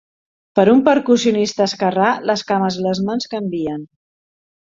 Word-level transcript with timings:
Per 0.59 0.63
un 0.71 0.79
percussionista 0.87 1.63
esquerrà, 1.71 2.07
les 2.31 2.45
cames 2.53 2.79
i 2.81 2.87
les 2.87 3.03
mans 3.11 3.31
canvien. 3.37 3.87